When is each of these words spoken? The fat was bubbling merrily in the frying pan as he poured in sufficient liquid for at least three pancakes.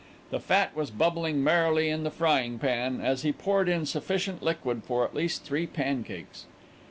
The 0.31 0.39
fat 0.39 0.75
was 0.75 0.89
bubbling 0.89 1.43
merrily 1.43 1.89
in 1.91 2.03
the 2.03 2.09
frying 2.09 2.57
pan 2.57 3.01
as 3.01 3.21
he 3.21 3.31
poured 3.31 3.69
in 3.69 3.85
sufficient 3.85 4.41
liquid 4.41 4.81
for 4.83 5.05
at 5.05 5.13
least 5.13 5.43
three 5.45 5.67
pancakes. 5.67 6.47